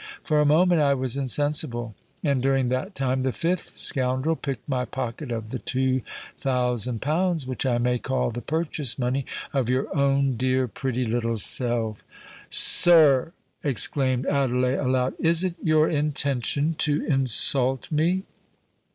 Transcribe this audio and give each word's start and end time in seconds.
For 0.23 0.39
a 0.41 0.47
moment 0.47 0.81
I 0.81 0.95
was 0.95 1.15
insensible; 1.15 1.93
and 2.23 2.41
during 2.41 2.69
that 2.69 2.95
time 2.95 3.21
the 3.21 3.31
fifth 3.31 3.77
scoundrel 3.77 4.35
picked 4.35 4.67
my 4.67 4.83
pocket 4.83 5.29
of 5.29 5.49
the 5.51 5.59
two 5.59 6.01
thousand 6.39 7.03
pounds 7.03 7.45
which 7.45 7.67
I 7.67 7.77
may 7.77 7.99
call 7.99 8.31
the 8.31 8.41
purchase 8.41 8.97
money 8.97 9.27
of 9.53 9.69
your 9.69 9.95
own 9.95 10.37
dear 10.37 10.67
pretty 10.67 11.05
little 11.05 11.37
self." 11.37 12.03
"Sir!" 12.49 13.31
exclaimed 13.63 14.25
Adelais, 14.25 14.73
aloud: 14.73 15.13
"is 15.19 15.43
it 15.43 15.53
your 15.61 15.87
intention 15.87 16.73
to 16.79 17.05
insult 17.05 17.91
me?" 17.91 18.23